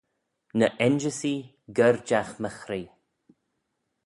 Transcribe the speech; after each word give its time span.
Ny 0.57 0.67
ainjysee 0.83 1.41
gerjagh 1.75 2.33
my 2.41 2.49
chree. 2.59 2.89